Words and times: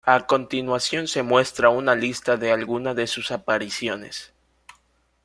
A 0.03 0.25
continuación 0.25 1.07
se 1.07 1.21
muestra 1.21 1.69
una 1.69 1.93
lista 1.93 2.35
de 2.35 2.51
algunas 2.51 2.95
de 2.95 3.05
sus 3.05 3.29
apariciones. 3.29 4.33